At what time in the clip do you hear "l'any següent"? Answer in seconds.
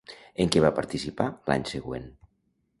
1.51-2.11